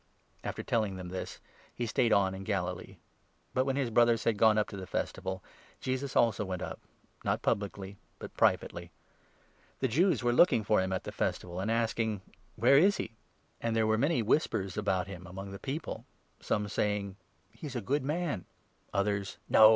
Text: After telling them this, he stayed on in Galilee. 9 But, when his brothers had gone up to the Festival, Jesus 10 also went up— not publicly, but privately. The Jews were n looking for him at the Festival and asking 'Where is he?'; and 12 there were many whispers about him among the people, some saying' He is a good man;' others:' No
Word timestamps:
After 0.43 0.63
telling 0.63 0.95
them 0.95 1.09
this, 1.09 1.37
he 1.75 1.85
stayed 1.85 2.11
on 2.11 2.33
in 2.33 2.43
Galilee. 2.43 2.93
9 2.93 2.97
But, 3.53 3.65
when 3.67 3.75
his 3.75 3.91
brothers 3.91 4.23
had 4.23 4.35
gone 4.35 4.57
up 4.57 4.67
to 4.69 4.75
the 4.75 4.87
Festival, 4.87 5.43
Jesus 5.79 6.13
10 6.13 6.23
also 6.23 6.43
went 6.43 6.63
up— 6.63 6.79
not 7.23 7.43
publicly, 7.43 7.97
but 8.17 8.33
privately. 8.35 8.89
The 9.79 9.87
Jews 9.87 10.23
were 10.23 10.31
n 10.31 10.37
looking 10.37 10.63
for 10.63 10.81
him 10.81 10.91
at 10.91 11.03
the 11.03 11.11
Festival 11.11 11.59
and 11.59 11.69
asking 11.69 12.21
'Where 12.55 12.79
is 12.79 12.97
he?'; 12.97 13.15
and 13.61 13.73
12 13.75 13.75
there 13.75 13.85
were 13.85 13.97
many 13.99 14.23
whispers 14.23 14.75
about 14.75 15.05
him 15.05 15.27
among 15.27 15.51
the 15.51 15.59
people, 15.59 16.07
some 16.39 16.67
saying' 16.67 17.15
He 17.53 17.67
is 17.67 17.75
a 17.75 17.79
good 17.79 18.03
man;' 18.03 18.45
others:' 18.95 19.37
No 19.49 19.69